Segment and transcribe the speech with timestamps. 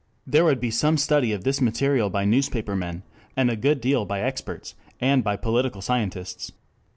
[0.25, 3.03] There would be some study of this material by newspaper men,
[3.37, 6.51] and a good deal by experts and by political scientists.